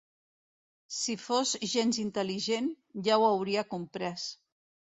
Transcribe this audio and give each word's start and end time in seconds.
Si 0.99 1.15
fos 1.25 1.51
gens 1.75 2.01
intel·ligent, 2.05 2.73
ja 3.09 3.21
ho 3.25 3.29
hauria 3.29 3.69
comprès. 3.75 4.27